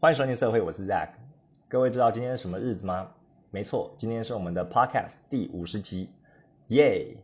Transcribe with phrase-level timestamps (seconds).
[0.00, 1.08] 欢迎收听社会，我是 Zack。
[1.66, 3.10] 各位知道今天是什么日子吗？
[3.50, 6.08] 没错，今天是我们的 Podcast 第五十集，
[6.68, 7.16] 耶！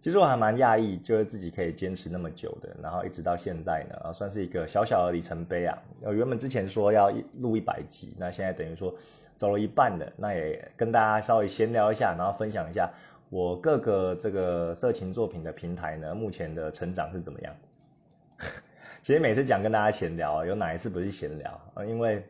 [0.00, 5.76] 其实我还蛮讶异，就是自己可以坚持那么久的，然后一直到现在呢，啊，算是一个小小的里程碑啊。
[6.00, 8.94] 呃，原本之前说要录一百集，那现在等于说
[9.36, 12.90] 走了一半的，那也跟大家稍微闲聊一下，然后分享一下
[13.28, 17.54] 我各个这个色情作品的平台呢，目前的成长是怎么样。
[19.02, 21.82] 其实每次讲跟大家闲聊，有哪一次不是闲聊啊？
[21.84, 22.22] 因为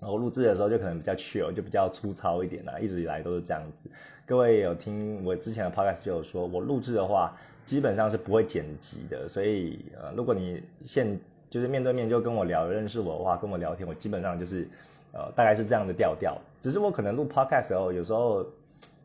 [0.00, 3.88] 我录制的时候就可能比较 chill，就比较粗糙一点啊，一直以来都是这样子。
[4.26, 7.32] 各位有听我之前的 podcast 就有说，我录制的话
[7.64, 11.16] 基本上是不会剪辑的，所以呃，如果你现
[11.48, 14.68] 就是面对面就跟我聊，认识我的话，跟我聊天，我基本上就是
[15.12, 16.36] 呃大概是这样的调调。
[16.60, 18.44] 只是我可能录 podcast 时候，有时候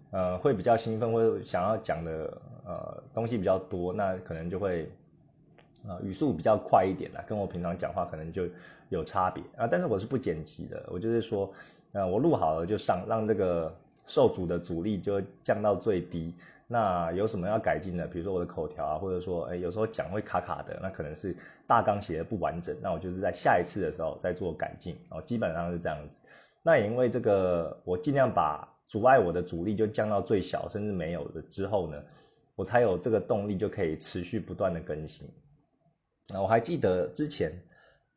[0.09, 4.90] 呃会比较兴奋，或者想要讲的呃东西比较多，那可能就会。
[5.88, 8.47] 啊，语速比较快一点啦，跟我平常讲话可能就
[8.89, 9.67] 有差别啊。
[9.67, 11.51] 但是我是不剪辑的，我就是说，
[11.93, 13.73] 呃，我录好了就上，让这个
[14.05, 16.35] 受阻的阻力就降到最低。
[16.71, 18.05] 那有什么要改进的？
[18.05, 22.77] 比如说我的口条啊，或者说，哎，有时候讲会卡卡的，那可能是大纲写的不完整。
[22.79, 26.21] 那我就是在下一次的时候再做改进哦，基本上是这样子。
[26.61, 31.98] 那也因为这个，我尽量把阻碍我的阻力就降到最小，甚至没有的之后呢，
[32.55, 35.27] 我才有这个动力就可以持续不断的更新。
[36.32, 37.52] 那我还记得之前，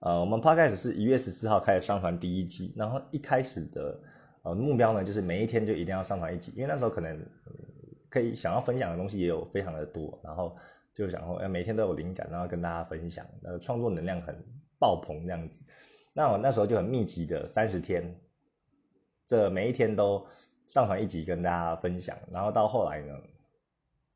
[0.01, 3.99] 呃，我们 podcast 是一月十四号开始上传第一集，然后一开始的
[4.43, 7.19] 呃目标呢，就是每一天就一定要上传一集，因为那时候可能
[8.11, 10.55] 可以想要分享的东西也有非常的多，然后
[10.95, 14.37] 就想说，哎，每天都有灵感，然后跟大家分享，呃，创作能量很
[14.79, 15.63] 爆棚这样子。
[16.13, 18.15] 那我那时候就很密集的三十天，
[19.27, 20.27] 这每一天都
[20.69, 23.15] 上传一集跟大家分享，然后到后来呢，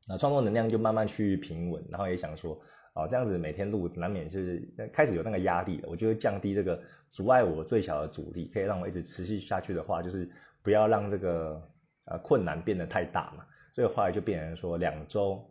[0.07, 2.55] 那创作能量就慢慢趋于平稳，然后也想说。
[2.97, 5.87] 哦，这样子每天录难免是开始有那个压力了。
[5.87, 6.81] 我觉得降低这个
[7.11, 10.27] 阻碍我最小的阻力，可以让我一直持续下去的话，就是
[10.63, 11.61] 不要让这个
[12.05, 13.45] 呃困难变得太大嘛。
[13.75, 15.47] 所以后来就变成说两周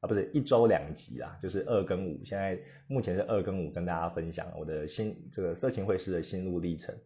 [0.00, 2.24] 啊，不是一周两集啦，就是二跟五。
[2.24, 6.96] 现在目前是二跟五，跟大家分享我的心这个色情会师的心路历程。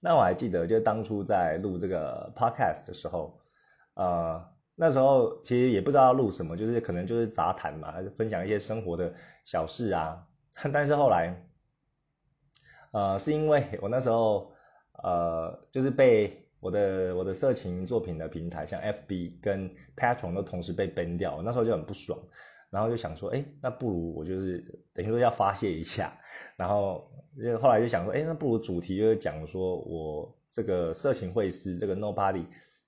[0.00, 3.40] 那我还记得，就当初在录这个 podcast 的时候，
[3.94, 4.53] 呃。
[4.76, 9.14] 那时候其实也不知道要录什么，就是可能就是杂谈嘛，分享一些生活的
[9.44, 10.26] 小事啊。
[10.72, 11.34] 但是后来，
[12.92, 14.52] 呃，是因为我那时候
[15.02, 22.18] 呃，就是被我的我的色情作品的平台，像 FB 跟 Patron 都同时被 ban 掉，那时候就很不爽，
[22.70, 24.58] 然后就想说，哎，那不如我就是
[24.92, 26.12] 等于说要发泄一下，
[26.56, 27.08] 然后
[27.40, 32.44] 就后来就想说，哎，那不如主题就是讲说我这个色情会师这个 Nobody。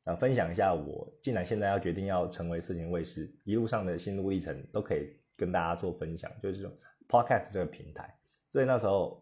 [0.07, 6.73] 啊，分享一下我竟然现在要决定要成为色情卫士一路上的心路历程，都可以跟大家做分享，就是这种
[7.09, 8.17] podcast 这个平台。
[8.53, 9.21] 所以那时候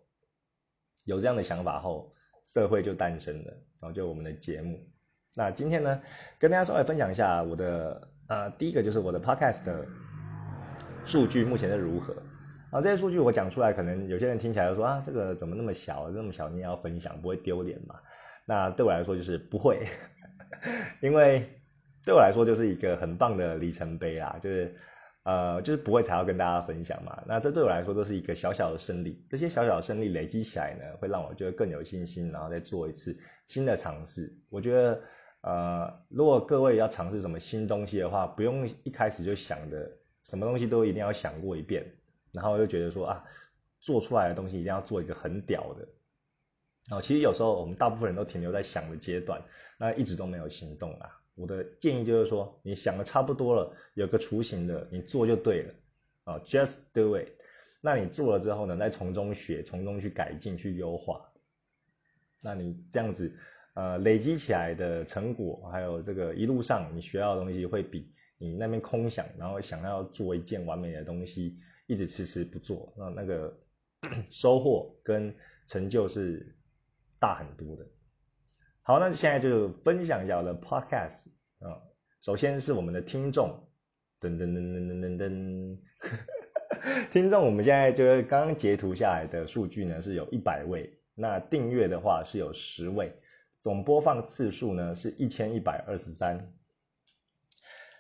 [1.06, 3.50] 有这样的想法后，社会就诞生了，
[3.80, 4.78] 然后就我们的节目。
[5.34, 6.02] 那今天呢，
[6.38, 9.86] 跟大家稍微分享一下我的呃，第一个就是我的 podcast 的
[11.02, 12.14] 数据目前是如何。
[12.70, 17.94] 啊这些数据我讲出来，可能有些人听起来就说啊，这个怎么那么小，那么小你也要分享，不会丢脸嘛？
[18.44, 19.86] 那对我来说就是不会。
[21.00, 21.48] 因为
[22.04, 24.74] 对我来说就是一个很棒的里程碑啦，就是
[25.24, 27.22] 呃，就是不会才要跟大家分享嘛。
[27.26, 33.16] 那这对我来说都是一个小小的胜利，这些小小的胜利累积起来呢，会让我觉得更有信心，然后再做一次
[33.46, 34.30] 新的尝试。
[34.50, 35.00] 我觉得
[35.40, 39.90] 呃，如果各位要尝试什么新东西的话，不用一开始就想的
[40.24, 41.84] 什么东西都一定要想过一遍，
[42.32, 43.24] 然后就觉得说啊，
[43.80, 45.88] 做出来的东西一定要做一个很屌的。
[46.90, 49.42] 哦，其实有时候我们大部分人都停留在想的阶段，
[49.78, 51.18] 那一直都没有行动啊。
[51.34, 55.74] 我的建议就是说，你想的差不多了，有个雏形的，你做就对了。
[56.24, 57.26] 啊，just do it。
[57.80, 61.32] 那你做了之后呢，再从中学，从中去改进，去优化。
[62.42, 63.32] 那你这样子，
[63.74, 73.58] 呃，累积起来的成果，还有这个一路上你学到的东西，会比你那边空想，然后想要做一件完美的东西，一直迟迟不做，那那个
[74.30, 75.34] 收获跟
[75.66, 76.53] 成就是。
[77.24, 77.86] 大很多的，
[78.82, 81.28] 好，那现在就分享一下我的 podcast
[81.58, 81.80] 啊。
[82.20, 83.66] 首先是我们的听众，
[84.20, 91.00] 噔噔噔噔噔噔噔， 听众，我们现在就是刚刚截图下来的数据呢，是有一百位。
[91.14, 93.10] 那订阅的话是有十位，
[93.58, 96.52] 总播放次数呢是一千一百二十三。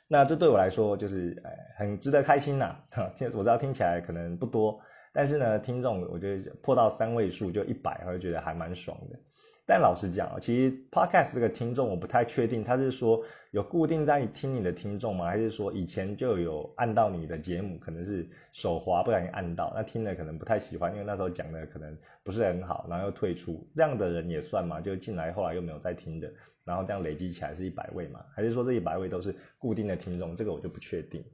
[0.06, 2.76] 那这对我来说就是哎，很值得开心呐。
[3.16, 4.78] 听我知道听起来可能不多。
[5.14, 9.18] 但是呢，听众我觉得破到三位数就一百，我就觉得还蛮爽的。
[9.66, 13.22] 但老实讲，其实 podcast 这个听众我不太确定，他是说
[13.52, 15.26] 有固定在听你的听众吗？
[15.26, 24.82] 还是说以前就有按到你的节目，可能是手滑不小心按到，那听了可能不太喜欢，因为那时候讲的可能不是很好，然后又退出，这样的人也算嘛？
[24.82, 26.30] 就进来后来又没有再听的，
[26.64, 28.22] 然后这样累积起来是一百位嘛？
[28.34, 30.36] 还是说这一百位都是固定的听众？
[30.36, 31.24] 这个我就不确定。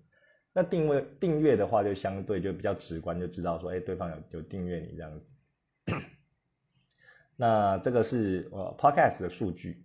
[0.52, 5.32] 那定位订阅的话，就相对就比较直观，就知道说，哎，对方有有订阅你这样子。
[7.37, 9.85] 那这个是呃 Podcast 的数据。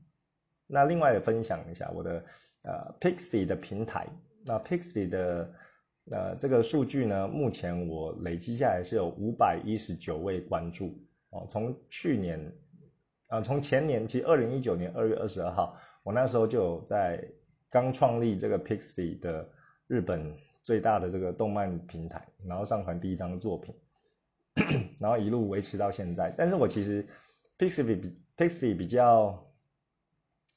[0.68, 2.26] 那另外分享一下我的
[2.64, 4.08] 呃 Pixby 的平台。
[4.46, 5.54] 那 Pixby 的
[6.12, 10.98] 呃这个数据呢，目前我累积下来是有五百一十九位关注
[11.30, 11.46] 哦。
[11.48, 12.52] 从去年
[13.28, 17.24] 啊，从前年，其实二零一九年二月二十二号，我那时候就在
[17.70, 19.48] 刚创立这个 Pixby 的
[19.88, 20.36] 日本
[20.66, 23.76] 最大的这个动漫平台，然后上传第一张作品，
[25.00, 26.34] 然后一路维持到现在。
[26.36, 27.08] 但是我其实
[27.60, 29.48] Pixby 比 Pixby 比较，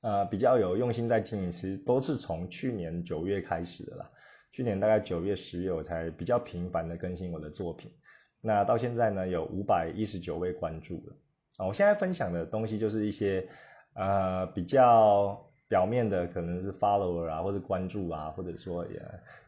[0.01, 4.11] 呃，比较有用心在经营，其实都是从去年九月开始的啦。
[4.51, 7.93] 去年大概九月、十月我才比较频繁的更新我的作品。
[8.41, 11.17] 那到现在呢，有五百一十九位关注了。
[11.59, 13.47] 啊，我现在分享的东西就是一些，
[13.93, 19.03] 呃，比较表面的，可能是 follower 啊，或者关注啊，或者说也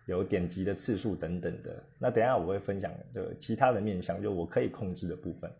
[0.06, 1.82] 有点击的次数等等的。
[1.98, 5.50] 那等下我会分享的其他的面向，就我可以控制的部分。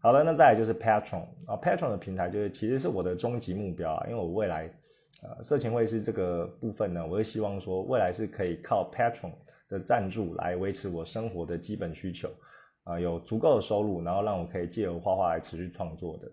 [0.00, 4.70] 好了，那再来就是 Patron 啊，Patron 的平台就是其实是我的终极目标啊，因为我未来
[5.22, 9.32] 呃色情会是这个部分呢，我是希望说未来是可以靠 Patron
[9.68, 12.30] 的赞助来维持我生活的基本需求
[12.84, 16.30] 啊，有足够的收入，然后让我可以借由画画来持续创作的。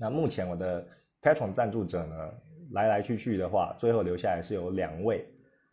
[0.00, 0.84] 那目前我的
[1.24, 2.34] Patron 赞助者呢，
[2.72, 5.26] 来来去去的话，最后留下来是有两位，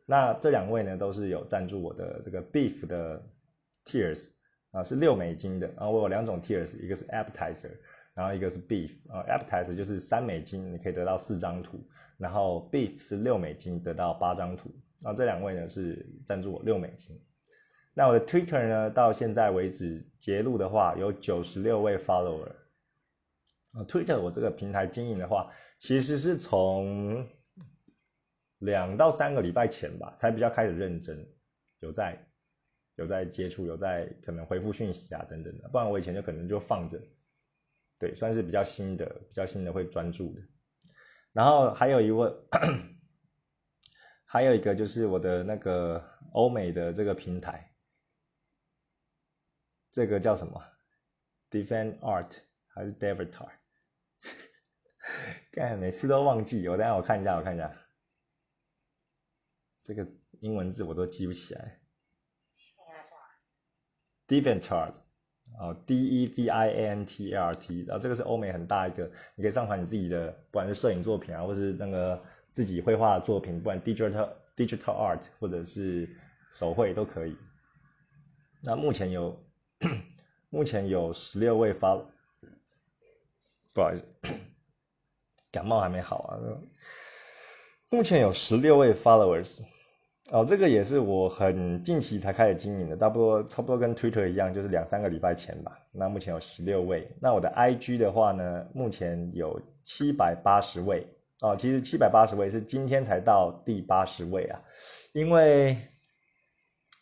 [0.06, 3.22] 那这两位呢都是有赞助我的这个 Beef 的
[3.86, 4.32] Tears。
[4.72, 7.72] 啊，是六美金的，然后我有两种 Tears，一个是 appetizer，
[8.14, 11.78] 然后一个是 beef，啊，appetizer 就是三美金，你可以得到四张图，
[12.18, 17.20] 然后 beef 是六美金得到八张图，那这两位呢是赞助我六美金。
[17.94, 22.48] 那我的 Twitter 呢，到现在为止截录的话有九十六位 follower，
[23.72, 27.28] 啊，Twitter 我这个平台经营的话，其实是从
[28.60, 31.28] 两到三个礼拜前吧，才比较开始认真，
[31.80, 32.28] 有在。
[32.96, 37.02] 有在接触，有在可能回复讯息啊等等的，不然我以前就可能就放着，
[37.98, 40.42] 对，算是比较新的，比较新的会专注的。
[41.32, 42.32] 然后还有一位，
[44.26, 46.04] 还有一个就是我的那个
[46.34, 47.74] 欧美的这个平台，
[49.90, 50.62] 这个叫什么
[51.50, 52.36] ？Defend Art
[52.68, 53.50] 还是 Devitar？
[55.52, 57.72] 干，每次都忘记，我等下我看一下，我看一下，
[59.84, 60.08] 这个
[60.40, 61.80] 英文字我都记不起来。
[64.28, 64.94] DeviantArt，
[65.60, 72.24] 哦，D E V I A N T A R T，然后这个是欧美很大一个，你可以上传你自己的，不管是摄影作品啊，或是那个
[72.54, 76.10] 自己绘画的作品，不管 digital digital art 或者是
[76.54, 77.36] 手绘都可以。
[78.64, 79.38] 那目前有
[80.50, 82.02] 目前有十六位发，
[83.74, 84.06] 不好意思，
[85.52, 86.40] 感冒还没好啊。
[87.90, 89.62] 目前有十六位 followers。
[90.30, 95.78] 哦，这个也是我很近期才开始经营的，差不多差不多跟 Twitter 一样，就是两三个礼拜前吧。
[95.92, 97.12] 那目前有十六位。
[97.20, 101.06] 那我的 IG 的话呢，目前有七百八十位。
[101.42, 104.62] 哦，其实七百八十位是今天才到第八十位啊，
[105.12, 105.76] 因为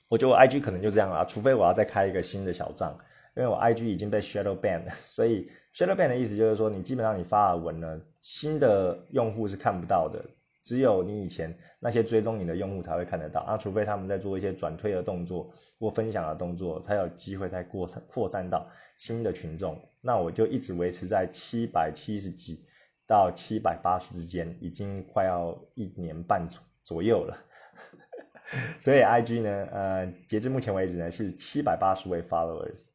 [0.07, 2.97] 我觉得我 IG 可能就这样了，除非我要再开一个新的小账，
[3.39, 10.21] 因为我 IG 已经被 Shadow Ban，了所以 Shadow Ban 的意思就是说，你基本上你发的文呢，新的用户是看不到的。
[10.61, 15.49] 只有你以前那些追踪你的用户才会看得到啊，除非他们在做一些转推的动作
[15.79, 19.81] 或分享的动作，才有机会再扩散扩散到新的群众。
[20.01, 22.65] 那我就一直维持在七百七十几
[23.07, 27.37] 到七百八十之间，已经快要一年半左左右了。
[28.81, 32.89] 所以 IG 呢，呃，截至目前为止呢是七百八十位 followers。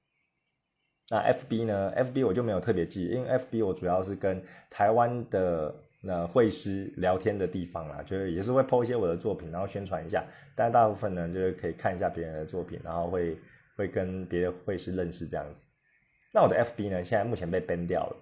[1.10, 5.74] 那 FB 呢，FB 我就没有特别记，因为 FB 我主要是跟台湾的。
[6.06, 10.22] 那会师聊天的地方啦，就是也是会 po 一些我的作品，然后宣传一下。
[10.54, 13.34] 但大部分呢，就是可以看一下别人的作品，然后会
[13.74, 15.64] 会跟别的会师认识这样子。
[16.30, 18.16] 那我的 FB 呢，现在目前被 ban 掉了，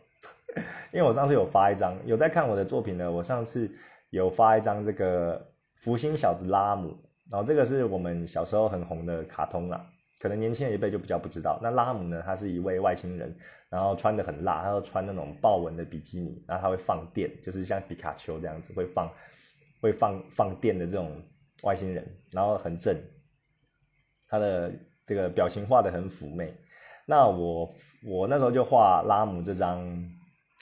[0.92, 3.10] 因为我上次有发一张，有在看我的作品呢。
[3.10, 3.68] 我上次
[4.10, 6.96] 有发一张这个福星小子拉姆，
[7.32, 9.84] 然后这个是我们小时候很红的卡通啦。
[10.20, 12.22] 可能年轻人一辈就比较不知道，那拉姆呢？
[12.24, 13.34] 他是一位外星人，
[13.68, 19.10] 然后穿的很辣，他要穿那种豹纹的比基尼，然后他会放电，就是像皮卡丘这样子会放
[19.80, 21.20] 会放放电的这种
[21.64, 22.96] 外星人，然后很正，
[24.28, 24.72] 他的
[25.04, 26.54] 这个表情画的很妩媚。
[27.04, 27.74] 那我
[28.06, 29.80] 我那时候就画拉姆这张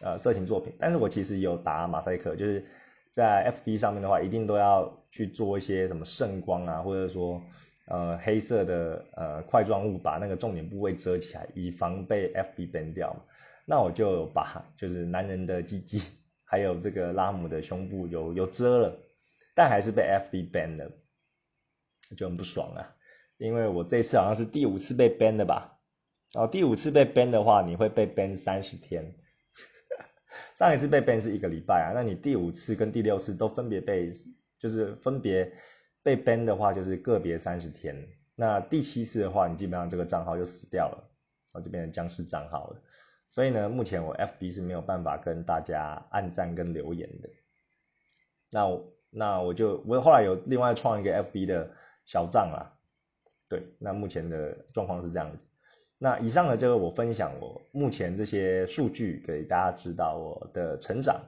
[0.02, 2.64] 呃色情作品，但是我其实有打马赛克，就是
[3.10, 7.42] 在 FB 上面的话，一定都要去做一些什么圣光啊，或者说
[7.90, 13.14] 呃黑色的呃块状物把那个重点部位遮起来，以防被 FB ban 掉。
[13.66, 16.00] 那我就把就是男人的鸡鸡
[16.44, 18.98] 还有这个拉姆的胸部有有遮了，
[19.54, 20.90] 但还是被 FB ban 了，
[22.16, 22.80] 就很不爽啊。
[23.36, 25.78] 因为我这次好像是第五次被 ban 的吧，
[26.34, 29.04] 然后第五次被 ban 的话，你会被 ban 三十天。
[30.56, 34.10] 上一次被 ban 是一个礼拜啊，那你第五次跟第六次都分别被，
[34.58, 35.50] 就是分别
[36.02, 37.96] 被 ban 的话，就是个别三十天。
[38.34, 40.98] 那第七次的话，你基本上这个账号就死掉了，
[41.52, 42.80] 然后就变成僵尸账号了。
[43.28, 47.28] 所以呢，目前我 FB 是没有办法跟大家按赞跟留言的。
[48.50, 51.70] 那我那我就我后来有另外创一个 FB 的
[52.06, 52.72] 小账啦。
[53.48, 55.48] 对，那目前的状况是这样子。
[55.98, 61.20] 那以上呢，就是我分享我目前这些数据给大家知道我的成长。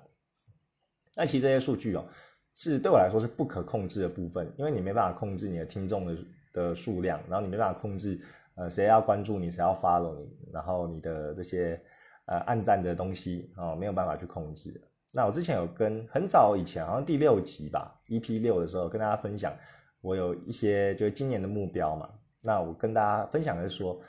[1.15, 2.07] 那其实这些数据哦，
[2.55, 6.17] 是对我来说是不可控制的部分，因为你没办法控制你的听众的
[6.53, 8.21] 的数量，然后你没办法控制
[8.55, 11.81] 呃谁要关注你，谁要 follow 你，然后你的这些
[12.27, 14.83] 呃暗赞的东西哦，没有办法去控制。
[15.15, 19.53] 那我之前有跟很早以前，好像第六集吧，EP 六的时候跟大家分享。
[20.01, 22.09] 我有一些就是今年的目标嘛，
[22.43, 24.01] 那我跟大家分享的是说，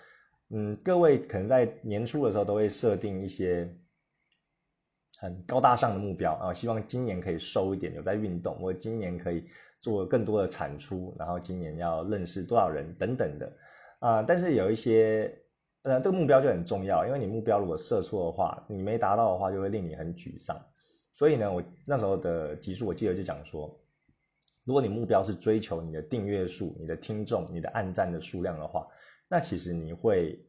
[0.49, 3.77] 嗯，各位可能在年初的时候都会设定一些
[5.19, 9.45] 很高大上的目标啊，希望今年可以瘦一点，有在运动，或今年可以
[9.79, 13.51] 做更多的产出，然后今年要认识多少人等等的
[13.99, 14.21] 啊。
[14.23, 15.33] 但是有一些
[15.83, 20.57] 呃，这个目标就很重要，因为你目标如果设错的话，你没达到的话，就会令你很沮丧。
[21.11, 23.79] 所以呢，我那时候的集数我记得就讲说。
[24.65, 28.87] 如果你目标是追求你的订阅数、你的听众、你的按赞的数量的话，
[29.27, 30.41] 那其实你会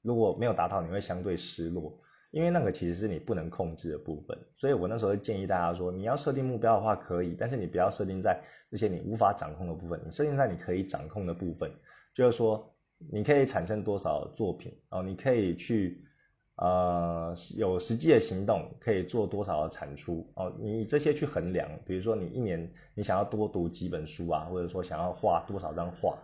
[0.00, 2.00] 如果没有达到，你会相对失落，
[2.32, 4.36] 因为那个其实是你不能控制的部分。
[4.56, 8.36] 所以我那时候建议大家说，你要设定目标的话可以，但是你不要设定在
[8.68, 11.70] 那些你无法掌控的部分，你设定在你可以掌控的部分，
[12.12, 12.68] 就是说
[13.12, 16.04] 你可以产生多少作品哦，你可以去。
[16.56, 20.54] 呃，有实际的行动可以做多少的产出哦？
[20.60, 26.16] 你这些去衡量，比如说你一年你想要多读几本书啊，或者说想要画多少张画，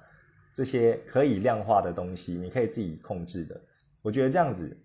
[0.55, 3.59] 这些可以量化的东西，你可以自己控制的。
[4.03, 4.77] 我觉得这样子，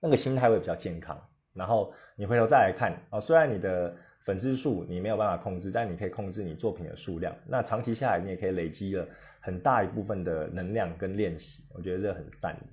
[0.00, 1.20] 那个心态会比较健康。
[1.52, 7.34] 然后你回头再来看啊，虽然你的粉丝数你没有办法控制，但你可以控制你作品的数量。
[7.46, 9.06] 那长期下来，你也可以累积了
[9.40, 11.64] 很大一部分的能量跟练习。
[11.74, 12.66] 我觉得这很赞的。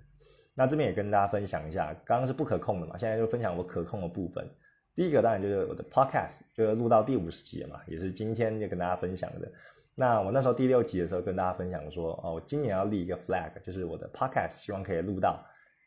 [0.53, 4.48] 那这边也跟大家分享一下，刚刚是不可控的嘛，现在就分享我可控的部分。
[4.96, 9.51] 第一个当然就是我的 podcast，就是录到第五十集了嘛，也是今天就跟大家分享的。
[9.96, 15.43] 那我那时候第六集的时候跟大家分享说，哦，我今年要立一个 flag，就是我的 podcast 希望可以录到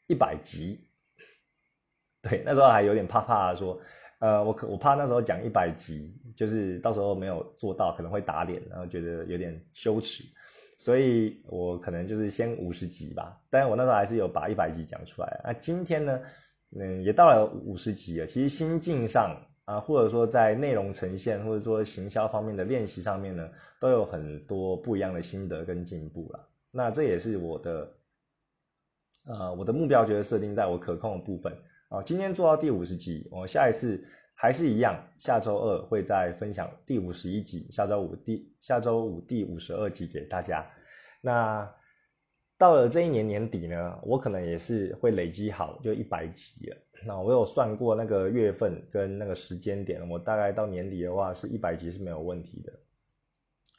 [0.08, 0.89] 一百集。
[2.22, 3.78] 对，那时候还有点怕怕说，
[4.18, 10.24] 呃，我可我怕那时候讲一百集，就是到时候没有做到，可能会打脸，然后觉得有点羞耻。
[10.78, 15.40] 所以我可能就是先五十集吧，但是我那时候还是有把一百集讲出来。
[15.44, 16.20] 那今天呢，
[16.78, 18.26] 嗯，也到了五十集了。
[18.26, 19.36] 其实心境上
[19.66, 23.46] 啊，或者说在内容呈现，或者说行销方面的练习上面呢，
[23.78, 26.48] 都有很多不一样的心得跟进步了。
[26.72, 27.92] 那这也是我的，
[29.26, 31.54] 呃，我的目标，觉得设定在我可控的部分
[31.90, 32.02] 啊。
[32.02, 34.02] 今天做到第五十集，我下一次。
[34.42, 40.66] 还是一样，下周二会再分享第五十一集，下周五第下周五第五十二集给大家。
[41.20, 41.70] 那
[42.56, 46.76] 到了这一年年底呢，我可能也是会累积好就一百集了。
[47.04, 52.72] 那我有算过那个月份跟那个时间点，我大概到年底的话是一百集是没有问题的。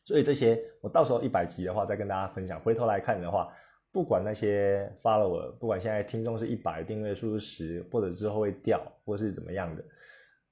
[0.06, 2.62] 所以这些我到时候一百集的话再跟大家分享。
[2.62, 3.52] 回头来看的话，
[3.92, 9.84] 不管那些 follower，不管现在听众是一百，订阅数是十，或者之后会掉，或是怎么样的。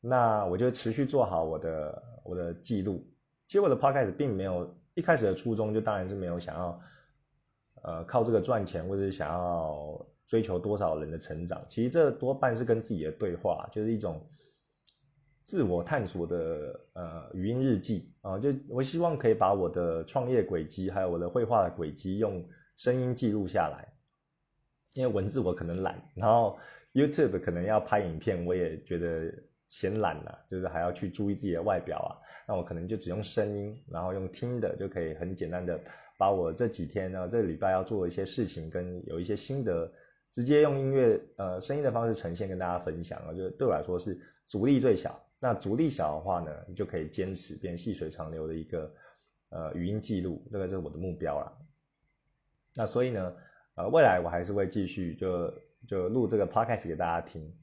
[0.01, 3.05] 那我就持续做好我的我的记录。
[3.48, 6.81] 其实我的 podcast 并没有一开始的初衷，就当然是没有想要，
[7.81, 11.62] 呃，靠这个赚钱，或者是想要追求多少人的成长。
[11.69, 14.22] 其实这多半是跟自己的对话，就是一种
[15.43, 18.38] 自我探索的呃语音日记啊。
[18.38, 22.46] 就我希望可以把我的创业轨迹，还有我的绘画的轨迹，用
[22.79, 23.88] 声音记录下来。
[24.93, 26.57] 因为文字我可能懒，然后
[26.93, 29.31] YouTube 可能要拍影片，我也觉得。
[29.71, 32.09] 嫌懒了，就是还要去注意自己的外表啊。
[32.48, 35.79] 那我可能就只用声音，然后用听的就可以很简单的
[36.17, 39.88] 把我这几天呢，这个礼拜要做的一些事情跟有一些心得，
[40.31, 43.29] 直接用音乐呃声音的方式呈现跟大家分享啊。
[43.31, 45.24] 就对我来说是阻力最小。
[45.39, 48.91] 那阻力小的话呢，你就可以坚持变细水长流的一个
[49.50, 51.55] 呃语音记录，这个是我的目标了。
[52.79, 53.36] 那所以呢，
[53.75, 55.53] 呃未来我还是会继续就
[55.86, 57.53] 就录这个 podcast 给大家听。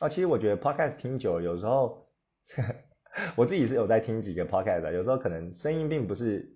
[0.00, 2.08] 啊，其实我觉得 podcast 听久了，有时候
[2.56, 2.74] 呵呵
[3.36, 6.50] 我自己是有在听几个 podcast 的，有时候可能声音并不是，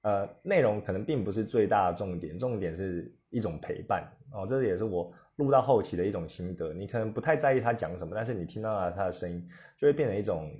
[0.00, 6.72] 呃，内容可能并不是最大的重点，重点是一种陪伴哦，这也是我录到后期的一种心得。
[6.72, 10.50] 你可能不太在意他讲什么，但是你听到了他的声音，就会变成一种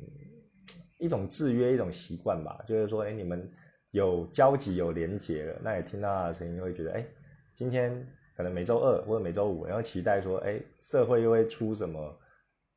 [0.98, 2.62] 一种制约，一种习惯吧。
[2.68, 3.50] 就是说，哎，你们
[3.92, 7.06] 有交集、有连结了，那也听到他的声音，就会觉得，哎，
[7.54, 8.06] 今天。
[8.34, 12.18] 可能每周二或者每周五，然后期待说，哎，社会又会出什么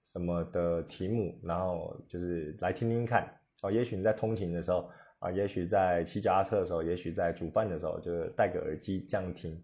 [0.03, 3.25] 什么的题目，然后就是来听听看
[3.63, 3.71] 哦。
[3.71, 9.57] 也许你在通勤的时候啊，也许在骑脚踏车的时候，也许在煮饭的时候，就是戴个耳机这样听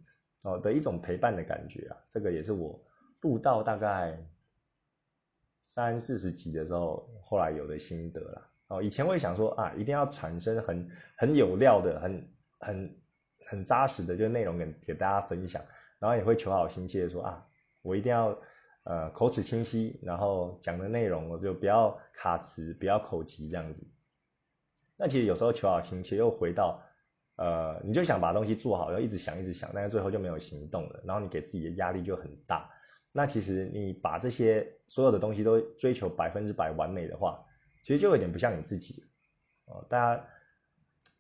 [0.46, 1.98] 哦的一种陪伴的感觉啊。
[2.10, 2.81] 这个也是我
[3.20, 4.17] 录到大概
[5.62, 8.50] 三四十集的时候，后来有的心得啦。
[8.71, 12.95] 哦，以前会想说啊，一定要产生很很有料的、很很
[13.45, 15.61] 很扎实的，就内容给给大家分享。
[15.99, 17.45] 然后也会求好心切的说啊，
[17.81, 18.35] 我一定要
[18.85, 23.85] 呃口齿清晰，然后讲的内容我就不要卡词，不要口急这样子。
[24.97, 26.81] 那其实有时候求好心切又回到
[27.35, 32.69] 呃，你就想把东西做好，要一直想一直想，但是最后就没有行动了，然后你给自己的压力就很大。
[33.11, 37.43] 那其实你把这些所有的东西都追求百分之百完美的话，
[37.83, 39.03] 其实就有点不像你自己
[39.65, 39.85] 哦。
[39.89, 40.27] 大家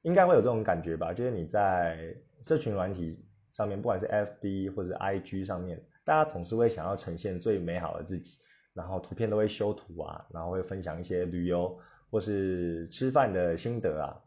[0.01, 1.13] 应该会有这种感觉吧？
[1.13, 3.25] 就是你在社群软体。
[3.51, 8.37] 上面不管是 F B 或者 I G 上面，大家总是会想要呈现最美好的自己，
[8.73, 11.77] 然后图片都会修图啊，然后会分享一些旅游
[12.09, 14.23] 或是吃饭的心得啊。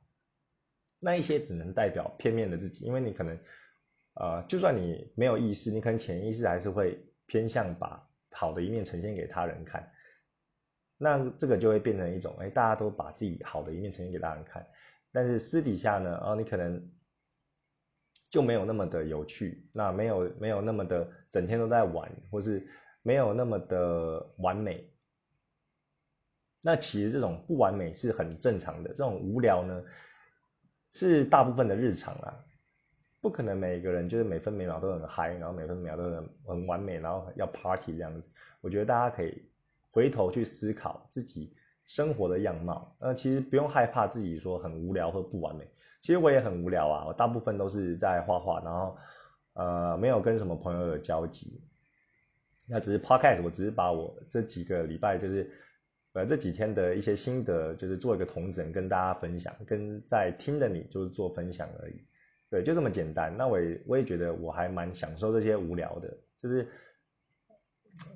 [1.01, 3.39] 那一些只能代表片面的自己，因为你可能，
[4.13, 9.91] 呃，就算你没有意识，你可能潜意识还是会偏向把好的一面呈现给他人看。
[11.05, 14.67] 那这个就会变成一种，哎，大家都把自己好的一面呈现给大人看，
[15.13, 16.83] 但是私底下呢，哦，你可能。
[18.31, 22.67] 就没有那么的有趣，那没有没有那么的整天都在玩，或是
[23.03, 24.93] 没有那么的完美。
[26.61, 29.81] 那其实这种不完美是很正常的，这种无聊呢
[30.91, 32.35] 是大部分的日常啊，
[33.21, 38.29] 不可能每个人就是每分每秒都很嗨，然后每分每秒都很很完美，然后要 party 这样子。
[38.61, 39.49] 我觉得大家可以
[39.95, 41.55] 回头去思考自己
[41.87, 45.65] 生活的样貌，呃，其实不用害怕自己说很无聊或不完美。
[46.03, 48.97] 其实我也很无聊啊，我大部分都是在画画，然后
[49.53, 51.63] 呃没有跟什么朋友有交集。
[52.67, 55.49] 那只是 podcast，我只是把我这几个礼拜就是
[56.15, 62.05] 呃这几天的一些心得，就是做一个同整跟大家分享，跟在听的你就是做分享而已。
[62.51, 63.35] 对，就这么简单。
[63.37, 66.69] 那我也我也觉得我还蛮享受这些无聊的，就是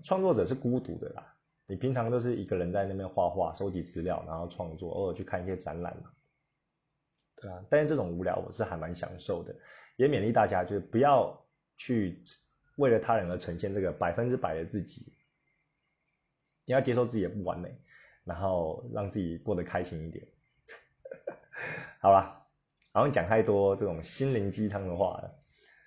[0.03, 1.35] 创作者是孤独的啦。
[1.69, 6.11] 你平常都是一个人在那边画画、收集资料，然后创作，偶尔去看一些展览嘛。
[7.37, 9.55] 对啊，但是这种无聊我是还蛮享受的，
[9.97, 11.39] 也勉励大家就是不要
[11.77, 12.23] 去
[12.77, 15.13] 为了他人而呈现这个百分之百的自己，
[16.65, 17.71] 你要接受自己的不完美，
[18.25, 20.27] 然后让自己过得开心一点。
[22.01, 22.47] 好了，
[22.93, 25.39] 好像讲太多这种心灵鸡汤的话了。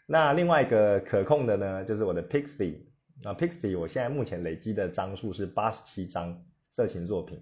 [0.06, 2.91] 那另外一个可控的呢，就是我的 Pixie
[3.24, 7.42] 啊，Pixie 我现在目前累积的张数是八十七张色情作品，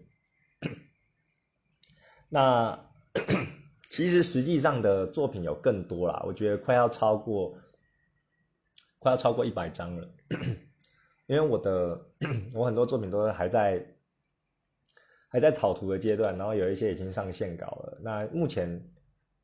[2.30, 2.80] 那。
[3.90, 7.58] 其实实际上的作品有更多啦，我觉得快要超过，
[9.00, 10.08] 快要超过一百张了。
[11.26, 12.00] 因为我的
[12.54, 13.84] 我很多作品都还在
[15.28, 17.98] 还在草图的阶段，然后有一些已经上线稿了。
[18.04, 18.80] 那目前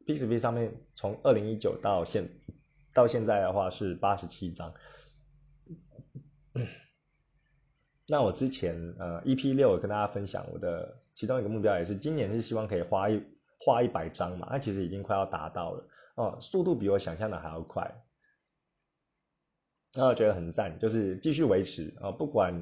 [0.05, 2.29] p c p 上面从二零一九到现
[2.93, 4.71] 到现在的话是八十七张。
[8.07, 13.21] 那我之前呃 EP 六跟大家分享我的其中一个目标也是今年是希望可以花一。
[13.57, 15.87] 画一百张嘛，那其实已经快要达到了
[16.17, 17.89] 哦，速度比我想象的还要快，
[19.95, 22.53] 那我觉得很赞，就是继续维持啊，不管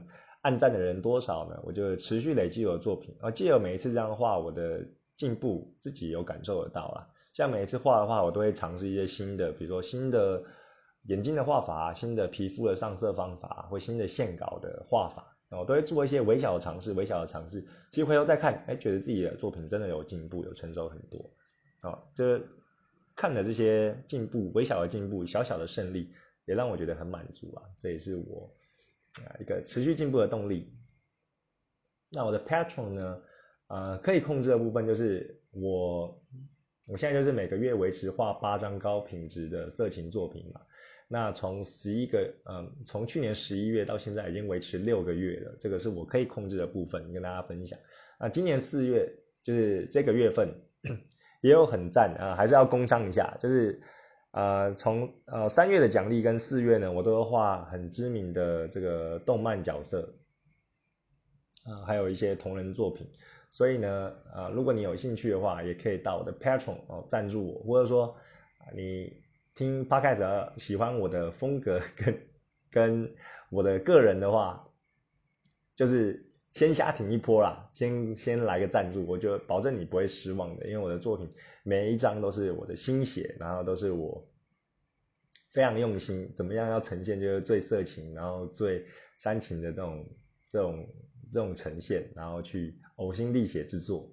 [0.44, 4.86] 按赞的人多少呢，我就持续累积我的作品啊，借由每一次这样画，我的
[5.18, 7.10] 进步自己有感受得到啦。
[7.34, 10.42] 像每一次画的话，我都会尝试一些新的，比如说新的
[11.04, 15.30] 眼睛的画法，新的皮肤的上色方法，或新的线稿的画法。
[15.50, 17.62] 我都会做一些微小的尝试，微小的尝试。
[17.92, 21.30] 其实回头再看，哎，觉得自己的作品真的有进步，有成熟很多。
[21.84, 22.42] 哦，这
[23.16, 26.12] 看了这些进步，微小的进步，小小的胜利，
[26.46, 27.62] 也让我觉得很满足啊。
[27.78, 28.50] 这也是我
[29.24, 30.74] 啊一个持续进步的动力。
[32.10, 33.22] 那我的 Patron 呢？
[33.68, 36.08] 呃，可以控制的部分就是我，
[36.86, 40.62] 我现在就是每个月维持画八张高品质的色情作品嘛。
[41.14, 47.78] 那从十一个，嗯，从去年十一月到现在已经维持六个月了，这个是我可以控制的部分，跟大家分享。
[48.18, 49.08] 啊，今年四月
[49.44, 50.50] 就是这个月份
[51.44, 53.80] 也有很赞啊，还是要工商一下，就是
[54.32, 60.12] 呃，从呃三月的奖励跟四月呢，我都画很知名的这个动漫角色，
[61.66, 63.08] 啊，还有一些同人作品。
[63.52, 68.18] 所以呢，呃，如果你有兴趣的话，也可以到我的 Patron 哦赞助我，或者说
[68.76, 69.22] 你
[69.56, 72.22] 听 Podcast 喜欢我的风格跟
[72.72, 73.16] 跟
[73.50, 74.68] 我的个人的话，
[75.76, 81.32] 就是先瞎挺一波啦，先先来个赞助，我就保证你不会失望的，因为我的作品
[81.64, 84.28] 每一张都是我的心血，然后都是我
[85.52, 88.86] 非常用心，怎么样要呈现就是最色情，然后最
[89.20, 90.06] 煽情的这种
[90.50, 90.88] 这种。
[91.32, 94.08] 这种呈现，然后去呕心沥血制作。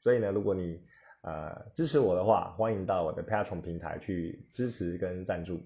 [0.00, 0.80] 所以呢，如果你
[1.22, 5.60] 呃支持我的话，欢迎到我的 Patreon 平台去支持跟赞助。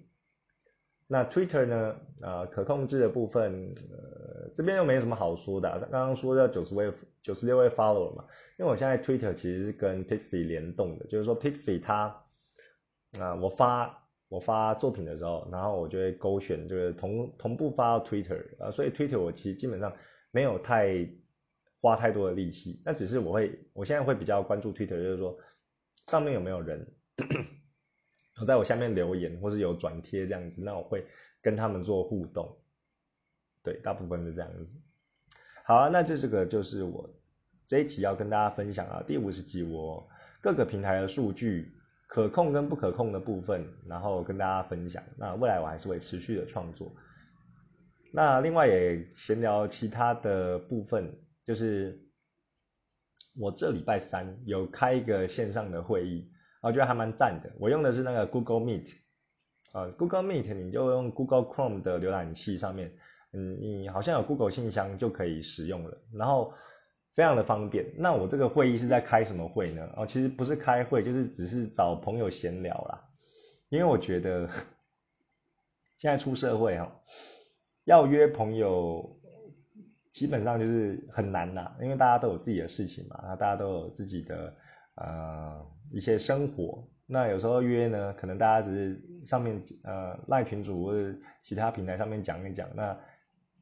[1.06, 5.68] 那 Twitter 呢，呃，可控制的部分，呃，这边又没什么好说的。
[5.90, 8.24] 刚刚说要九十位、九十六位 follower 嘛，
[8.58, 12.24] 因为我现在 Twitter 其实是跟 Pixby 联动的，就是说 Pixby 它
[13.20, 19.92] 啊，我发我发作品的时候，然后我就会勾选，就是同同步发到 Twitter 啊，所以 Twitter 我其实基本上。
[20.32, 20.88] 没有太
[21.80, 25.38] 花太多的力气，那只是我会，我现在会比较关注 Twitter，就是说
[26.06, 26.86] 上面有没有人
[28.38, 31.04] 有在我下面留言，或是有转贴这样子，那我会
[31.40, 32.56] 跟他们做互动。
[33.62, 34.74] 对，大部分是这样子。
[35.64, 37.08] 好啊，那这这个就是我
[37.66, 40.08] 这一集要跟大家分享啊，第五十集我
[40.40, 41.72] 各个平台的数据
[42.06, 45.02] 可控跟不可控的部分，然后跟大家分享。
[45.16, 46.94] 那未来我还是会持续的创作。
[48.12, 51.12] 那另外也闲聊其他的部分，
[51.46, 51.96] 就是
[53.38, 56.28] 我这礼拜三有开一个线上的会议，
[56.60, 57.52] 我觉得还蛮赞的。
[57.60, 58.94] 我用的是那个 Google Meet，
[59.72, 62.92] 呃，Google Meet 你就用 Google Chrome 的浏览器上面，
[63.32, 66.52] 嗯，你好像有 Google 信箱就可以使用了，然后
[67.14, 67.86] 非常的方便。
[67.96, 69.88] 那我这个会议是在开什么会呢？
[69.96, 73.08] 哦，其实不是开会，就是只是找朋友闲聊啦。
[73.68, 74.48] 因为我觉得
[75.98, 77.00] 现在出社会哈。
[77.84, 79.15] 要约朋友，
[80.16, 84.54] 基本上就是很难呐，因为大家都有自己的事情嘛，那大家都有自己的
[84.94, 86.82] 呃一些生活。
[87.06, 92.66] 那有时候约呢，可能大家只是上面呃赖群主或者其他平台上面讲一讲。
[92.74, 92.98] 那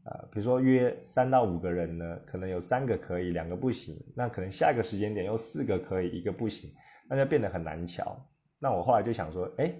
[0.04, 4.00] 呃比如说约三到五个人呢，可能有三个可以，两个不行。
[4.14, 6.70] 那可能下一个时间点又四个可以，一个不行，
[7.08, 8.16] 那就变得很难瞧。
[8.60, 9.74] 那我后来就想说，哎，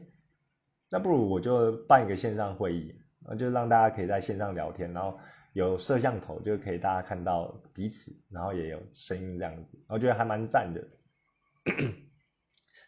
[0.90, 2.92] 那不如我就办一个线上会议。
[3.26, 5.18] 那就让大家可以在线上聊天，然后
[5.54, 10.86] 有摄像头，就可以大家看到彼此，然后也有声音这样子，我觉得还蛮赞的。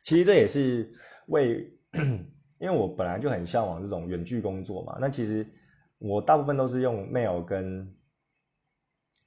[0.03, 0.93] 其实这也是
[1.29, 1.69] 为，
[2.59, 4.99] 因为我本来就很向往这种远距工作嘛。
[5.01, 5.45] 那其实
[5.99, 7.93] 我大部分都是用 mail 跟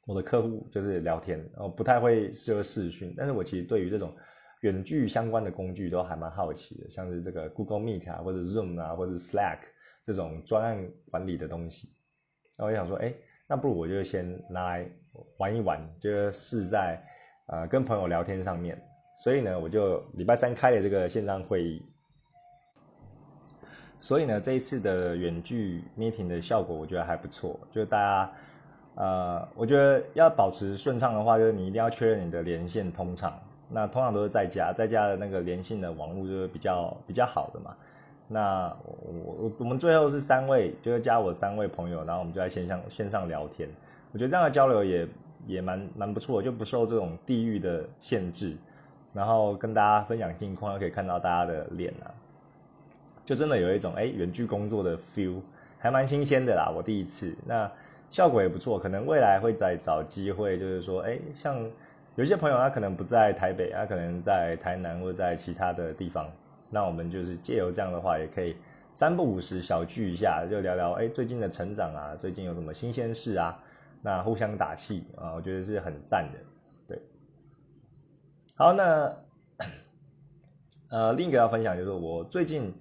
[0.06, 3.14] 我的客户就是聊天，然后不太会设视讯。
[3.18, 4.16] 但是我其实对于这种
[4.62, 9.60] 远距相关的工具都还蛮好奇的，像是这个 Google Meet 啊，或者 Zoom 啊，或者 Slack。
[10.02, 11.94] 这种专案管理的东西，
[12.58, 13.14] 那我想说，哎，
[13.50, 14.88] 那不如我就先拿来
[15.38, 17.02] 玩一玩，就试在
[17.48, 18.80] 呃跟朋友聊天上面。
[19.18, 21.84] 所以呢，我就礼拜三开了这个线上会议。
[24.00, 27.60] 所以呢，这一次的远距 meeting 的效果，我觉得还不错。
[27.72, 28.32] 就是大家，
[28.96, 33.38] 呃，我觉得要保持顺畅的话，就是你一定要确认你的连线通畅。
[33.68, 37.76] 那通常都是在家，在家的那个连线的网络就是比较比较好的嘛。
[38.32, 43.68] 那我我我们最后是三位，就是加我三位朋友，然后我们就在线上线上聊天。
[44.12, 45.08] 我觉得这样的交流也
[45.48, 48.56] 也蛮蛮不错，就不受这种地域的限制，
[49.14, 52.14] 然后跟大家分享近况，又可以看到大家的脸啊，
[53.26, 55.42] 就真的有一种哎远距工作的 feel，
[55.80, 56.72] 还蛮新鲜的啦。
[56.72, 57.72] 我第一次，那
[58.12, 61.68] 效果也不错，可能未来会再找机会，就是说哎，像
[62.16, 66.30] 有些朋友他可能不在台北，他可能在台南或者在其他的地方。
[66.72, 68.56] 那我们就是借由这样的话，也可以
[68.94, 73.58] 三不五时小聚一下，就聊聊哎最近的成长啊，最近有什么新鲜事啊？
[74.04, 76.40] 那互相打气啊，我觉得是很赞的。
[76.88, 77.02] 对，
[78.56, 79.18] 好，那
[80.90, 82.72] 呃另一个要分享就是我最近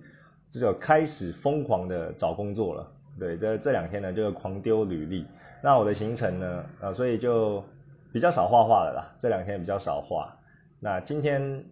[0.50, 2.92] 就是开始疯狂的找工作了。
[3.18, 5.26] 对，这这两天呢就是狂丢履历。
[5.62, 7.64] 那我的行程呢，啊，所以就
[8.12, 9.16] 比较少画画了啦。
[9.18, 10.36] 这两天比较少画。
[10.78, 11.64] 那今天。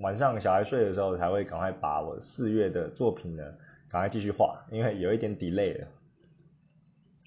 [0.00, 3.44] 晚上小孩睡的时候，才会赶快把我四月的作品呢，
[3.88, 5.86] 赶快继续画，因为有一点 delay 了。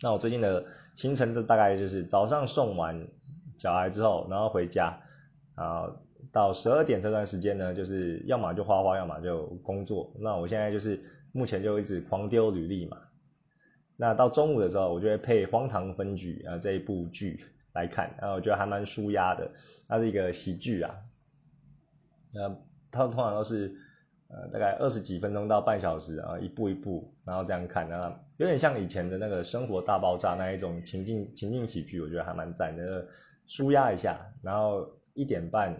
[0.01, 0.63] 那我最近的
[0.95, 2.99] 行程就大概就是早上送完
[3.57, 4.95] 小孩之后，然后回家，
[5.55, 5.89] 啊，
[6.31, 10.11] 到十二点这段时间呢，就是要么就画画，要么就工作。
[10.19, 11.01] 那我现在就是
[11.31, 12.97] 目前就一直狂丢履历嘛。
[13.95, 19.49] 那到中午的时候，我就会配《荒唐分局》啊这一部剧来看，然后我觉得还蛮舒压的，
[19.87, 20.93] 它是一个喜剧啊。
[22.37, 22.55] 那
[22.91, 23.75] 它通常都是，
[24.29, 33.05] 呃，大概二十几分钟到半小时啊，一步一步，然后这样看，那有点像以前的那个生活大爆炸那一种情境情境喜剧，我觉得还蛮赞的，
[33.45, 35.73] 舒压一下，然后一点半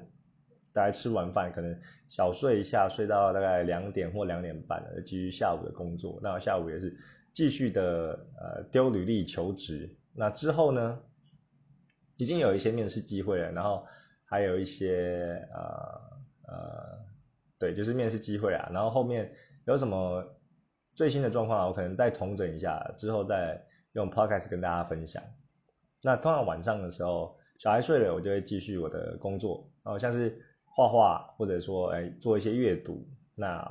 [0.74, 6.20] 大概吃完饭，可能小睡一下，睡到大概两点或两点半，继续下午的工作。
[6.24, 6.96] 那下午也是
[7.34, 9.89] 继续的呃丢履历求职。
[10.13, 11.00] 那之后呢，
[12.15, 13.86] 已经有一些面试机会了，然后
[14.26, 16.16] 还有一些呃
[16.47, 16.97] 呃，
[17.60, 18.69] 对，就是面试机会啊。
[18.73, 19.31] 然后后面
[19.65, 20.23] 有什么？
[20.95, 25.21] 最新的状况，我可能再统整一下，之后再用 podcast 跟大家分享。
[26.01, 33.07] 那通常晚上的时候，小孩睡了，我就会继续我的工作，然后像是画画，或者说哎做一些阅读。
[33.36, 33.63] 那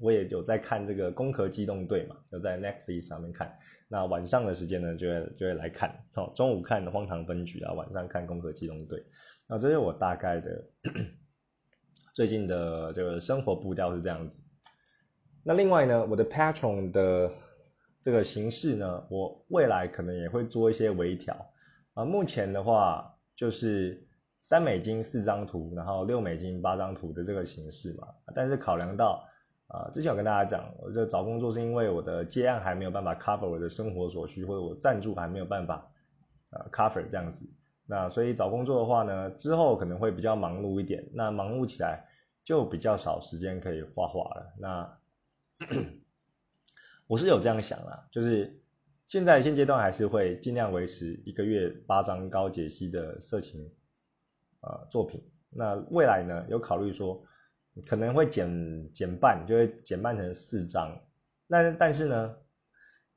[0.00, 3.56] 我也有在看这个《攻壳机动队》嘛，有在 Netflix 上面看。
[3.86, 5.96] 那晚上的时间呢，就会就会来看。
[6.16, 8.98] 哦，中午看《荒唐分局》啊，晚上看《攻壳机动队》。
[9.46, 10.64] 那这是我大概的
[12.14, 14.40] 最近的这个生活步调是这样子。
[15.42, 17.30] 那另外呢，我的 Patron 的
[18.00, 21.34] 这个形式呢，我未来可能也会做一些微调
[21.94, 22.04] 啊。
[22.04, 24.00] 目前的话就是
[24.42, 28.06] 三美金四张图，然后六美金八张图的这个形式嘛。
[28.32, 29.26] 但是考量到
[29.66, 35.84] 啊，之前有跟大家讲，我这找工作是因为我的接案还没有办法 cover 我的生活所需，或者我赞助还没有办法
[36.50, 37.44] 啊 cover 这样子。
[37.86, 41.06] 那所以找工作的话呢，之后可能会比较忙碌一点。
[41.12, 42.02] 那忙碌起来
[42.42, 44.54] 就比较少时间可以画画了。
[44.58, 44.98] 那
[47.06, 48.58] 我是有这样想啊，就是
[49.06, 53.70] 现在现阶段还是会尽量维持一个月八张高解析的色情
[54.60, 55.22] 呃作品。
[55.50, 57.22] 那未来呢，有考虑说
[57.86, 60.98] 可能会减减半，就会减半成四张。
[61.46, 62.36] 那但是呢，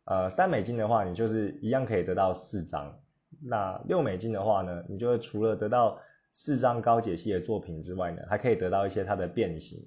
[0.03, 2.99] 呃，三美金的话，你就是一样可以得到四张。
[3.41, 5.99] 那六美金的话呢，你就会除了得到
[6.31, 9.85] 四张高解析的作品之外呢，还可以得到一些它的变形。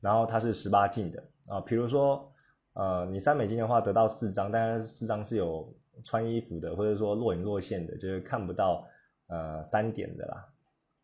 [0.00, 2.28] 然后它是十八禁的啊，比如说，
[2.72, 8.84] 呃，你三美金的话得到四张，但是四张是有穿衣服的，或者说若隐若现的，就是看不到
[9.28, 10.44] 呃三点的啦，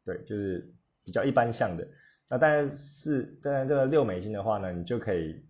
[0.04, 0.68] 对，就是
[1.04, 1.86] 比较一般像的。
[2.28, 5.40] 那当然是，当然这个六美金的话呢，你就可以，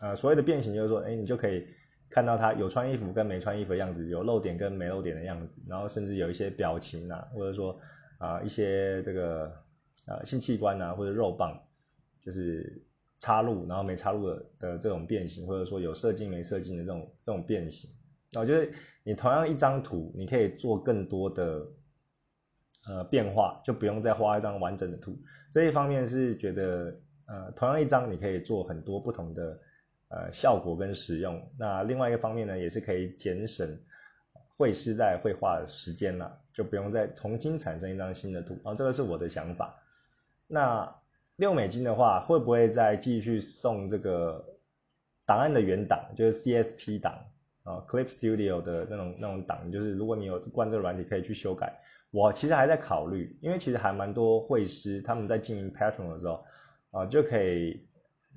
[0.00, 1.66] 呃，所谓的变形就是说，哎，你就可以
[2.14, 7.78] 看到他有穿衣服跟没穿衣服的样子，有露点跟没露点的样子，然后甚至有一些表情啊，或者说
[8.18, 9.52] 啊一些这个
[10.06, 11.60] 呃性器官啊或者肉棒。
[12.24, 12.82] 就是
[13.18, 17.90] 插入，然后没插入的的这种变形，或者说有射精没射精的这种这种变形，
[18.32, 18.66] 那我觉得
[19.02, 21.66] 你同样一张图，你可以做更多的
[22.88, 25.14] 呃变化，就不用再画一张完整的图。
[25.52, 29.60] 这一方面是觉得呃同样一张你可以做很多不同的
[30.14, 31.42] 呃效果跟使用。
[31.58, 33.68] 那另外一个方面呢，也是可以节省
[34.56, 38.56] 绘师在绘画的时间了，就不用再重新产生一张新的图。
[38.62, 39.74] 啊，这个是我的想法。
[40.46, 40.94] 那。
[41.38, 44.40] 六美金的话，会不会再继续送这个
[45.26, 47.12] 档案的原档，就是 CSP 档
[47.64, 51.76] 啊，Clip Studio 的那种那种档，就是如果你有关这个软体，可以去修改。
[52.12, 56.44] 我其实还在考虑，因为其实还蛮多绘师他们在经营 Patron 的时候
[56.92, 57.84] 啊，就可以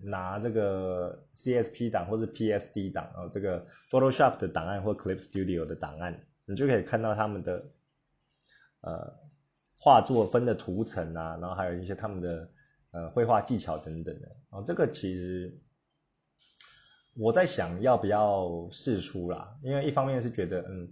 [0.02, 7.66] 拿这个 CSP 档或是 PSD 档啊，这个 Photoshop 的档案或 Clip Studio 的档案，你就可以看到他们的
[8.82, 9.14] 呃
[9.80, 12.50] 画作分的图层啊，然后还有一些他们的。
[12.92, 15.54] 呃，绘画技巧等等的哦，这个其实
[17.18, 20.90] 我在想要不要试出啦，因为一方面是觉得嗯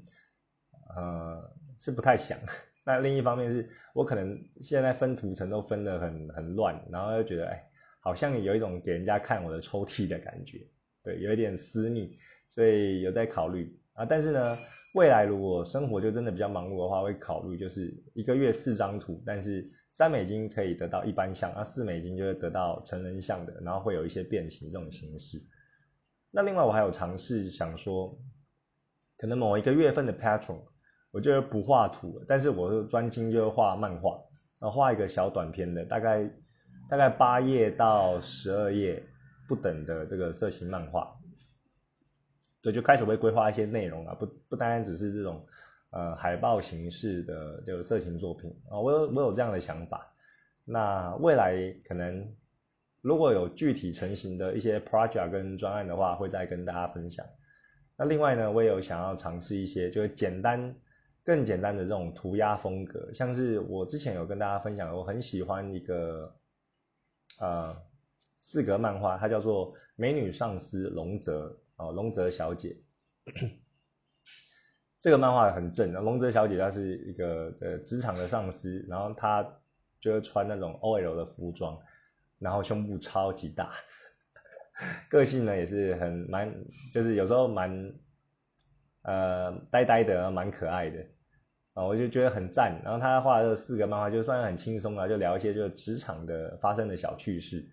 [0.93, 2.37] 呃是不太想，
[2.85, 7.65] 那另一方面是我可能现在分图层都分得很很乱，然后又觉得哎
[8.05, 10.65] 好像有一种给人家看我的抽屉的感觉，
[11.03, 12.15] 对，有一点私密，
[12.47, 14.57] 所以有在考虑啊，但是呢，
[14.93, 19.69] 未来如果生活就真的比较忙碌的话，会考虑就是一个月四张图，但是。
[19.97, 25.41] 三美金可以得到一般像，那四美金就会得到成人像的，然后会有一些变形这种形式。
[26.31, 28.13] 那另外我还有尝试想说，
[29.17, 30.59] 可能某一个月份的 Patron，
[31.11, 34.21] 我就不画图了，但是我专精就画漫画，
[34.59, 36.29] 然后画一个小短片的，大概
[36.89, 39.01] 大概八页到十二页
[39.47, 41.15] 不等的这个色情漫画。
[42.61, 45.45] 对，就开始会规划一些内容啊，不不单单只是这种。
[45.91, 50.05] 呃，海报形式的就色情作品啊，我有我有这样的想法。
[50.65, 51.55] 那未来
[51.87, 52.35] 可能
[52.99, 57.25] 如果有具体成型的一些 project 跟专案的话，会再跟大家分享。
[57.95, 60.75] 那另外呢，我也有想要尝试一些就是简单、
[61.23, 66.29] 更简单的这种涂鸦风格，像是我之前有跟大家分享，我很喜欢一个
[67.41, 67.75] 呃
[68.41, 71.49] 四格漫画，它叫做《美女上司龙泽》
[71.83, 72.77] 哦，龙泽小姐。
[74.99, 79.47] 这个漫画很正，龙泽小姐她是一个呃职场的上司，然后她
[79.99, 81.79] 就是穿那种 OL 的服装，
[82.39, 83.71] 然后胸部超级大，
[85.09, 86.51] 个性呢也是很蛮，
[86.93, 87.93] 就是有时候蛮
[89.03, 91.05] 呃呆呆的，蛮可爱的
[91.75, 92.81] 啊，我就觉得很赞。
[92.83, 97.63] 然后他画这四个漫画，就算很轻松啊，就聊一些就职场的发生的小趣事，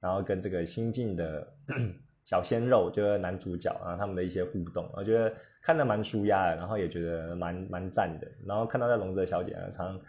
[0.00, 1.46] 然后跟这个新进的
[2.24, 8.28] 小鲜肉，就是男主角啊他们的一些互动，我觉得看得蛮舒压的，然后也觉得蛮蛮赞的。
[8.46, 10.00] 然后看到在龙泽小姐啊，常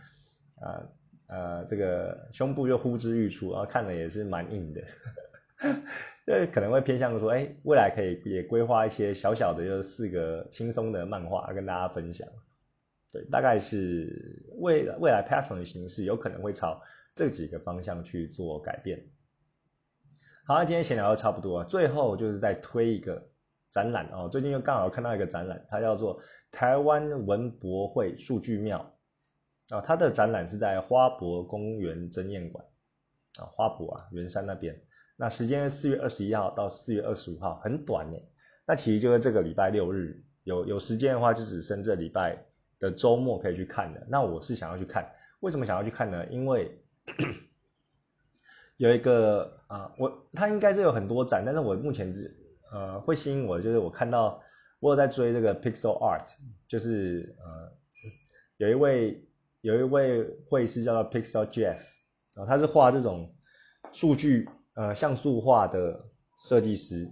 [0.62, 0.84] 啊
[1.28, 4.82] 呃这个胸部就呼之欲出，然后看的也是蛮硬的。
[6.26, 12.28] 这可能会偏向说，哎，未来可以也规划一些小小的，就是四个轻松的漫画跟大家分享。
[13.12, 16.82] 对，大概是未未来 Patron 的形式有可能会朝
[17.16, 19.04] 这几个方向去做改变。
[20.46, 23.30] 好，那今天闲聊的差不多啊，最后就是再推一个
[23.72, 24.28] 展览哦。
[24.28, 26.20] 最近又刚好看到一个展览，它叫做
[26.52, 28.80] 台湾文博会数据庙
[29.70, 32.66] 啊，它的展览是在花博公园珍宴馆
[33.40, 34.80] 啊，花博啊，圆山那边。
[35.16, 38.18] 那时间是四月二十一号到四月二十五号，很短呢。
[38.66, 42.42] 那其实就是这个礼拜六日，有有时间的话，就只剩这礼拜
[42.80, 44.06] 的周末可以去看的。
[44.10, 45.10] 那我是想要去看，
[45.42, 46.26] 为什么想要去看呢？
[46.28, 46.82] 因为
[48.78, 52.36] 有一个啊，我它应该是有很多展，但是我目前只
[52.72, 54.42] 呃会吸引我，就是我看到
[54.80, 56.28] 我有在追这个 Pixel Art，
[56.68, 57.72] 就是呃
[58.58, 59.28] 有一位
[59.62, 61.76] 有一位会师叫做 Pixel Jeff，
[62.36, 63.36] 啊，他是画这种
[63.92, 64.50] 数据。
[64.76, 66.00] 呃，像素画的
[66.48, 67.06] 设计师，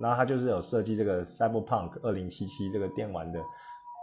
[0.00, 3.38] 然后他就是有设计这个 Cyberpunk 二零七七这个电玩的，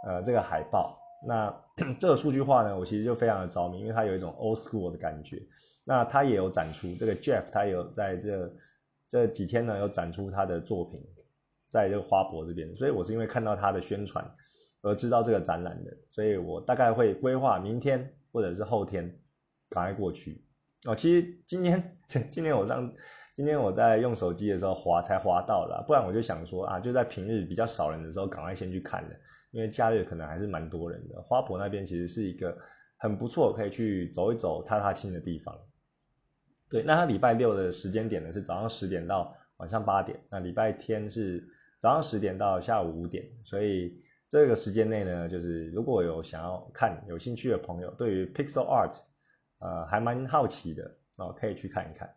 [0.06, 0.96] 呃，这个海报。
[1.26, 1.54] 那
[1.98, 5.40] 这个数据化呢，我其实就非常的着迷，因为它有一种 old school 的感觉。
[5.84, 8.52] 那他也有展出这个 Jeff，他有在这
[9.08, 11.02] 这几天呢有展出他的作品，
[11.70, 12.76] 在这个花博这边。
[12.76, 14.22] 所以我是因为看到他的宣传
[14.82, 19.10] 而知道这个展览的，所以我大概会规划明天或者是后天
[19.70, 20.44] 赶快过去。
[20.86, 21.98] 哦，其实今天
[22.30, 22.92] 今天我上
[23.34, 29.10] 今天我在用手机的时候滑才滑到了，不然我就想说啊，就在平日比较少人的时候，赶快先去看了，
[29.50, 31.20] 因为假日可能还是蛮多人的。
[31.22, 32.56] 花博那边其实是一个
[32.96, 35.58] 很不错可以去走一走、踏踏青的地方。
[36.70, 41.46] 对，那它礼拜六的时间点呢是早上十点到晚上八点，那礼拜天是
[41.78, 48.98] 早上十点到下午五点，所以这个时间内呢，就是如果有想要看、有兴趣的朋友，对于 Pixel Art。
[49.60, 52.08] 呃，还蛮好奇的哦，可以去看一看。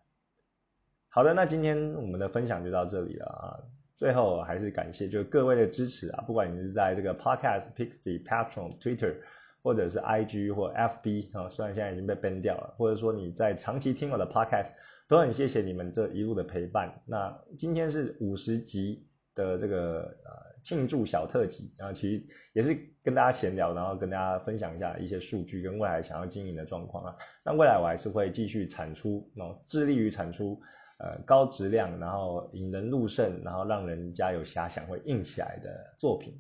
[1.10, 3.58] 好的，那今天我们的分享就到这里了啊。
[4.02, 9.14] 最后还是感谢就各位的支持啊，不管你是在这个 Podcast、Pixie、Patron、Twitter，
[9.62, 14.72] 或者是 IG 或 FB 啊，虽然现在已经被 ban 掉了，或者说你在长期听我的 Podcast，
[15.08, 16.92] 都很谢谢你们这一路的陪伴。
[17.06, 20.52] 那今天是五十集的这个呃。
[20.64, 27.16] 庆祝小特辑，然后其实也是跟大家闲聊，然后跟大家分享一下一些数据跟未来想要经营的状况啊。
[27.44, 30.62] 那未来我还是会继续产出，然后，致力于产出
[31.04, 36.40] 呃高质量，然后引人入胜，然后让人家有遐想会硬起来的作品。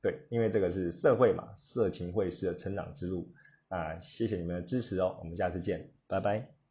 [0.00, 3.30] 对，因为这个是社会嘛，色情会是成长之路
[3.68, 3.98] 啊。
[4.00, 6.61] 谢谢你们的支持哦，我们下次见，拜拜。